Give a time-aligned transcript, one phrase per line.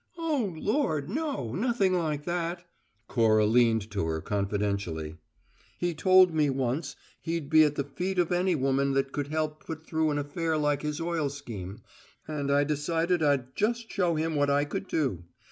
[0.17, 1.53] "Oh, Lord, no!
[1.53, 2.65] Nothing like that."
[3.07, 5.17] Cora leaned to her confidentially.
[5.77, 9.63] "He told me, once, he'd be at the feet of any woman that could help
[9.63, 11.81] put through an affair like his oil scheme,
[12.27, 15.23] and I decided I'd just show him what I could do.